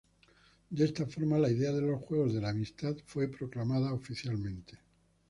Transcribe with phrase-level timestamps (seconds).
[0.71, 4.79] De esta forma, la idea de los Juegos de la Amistad fue proclamada oficialmente.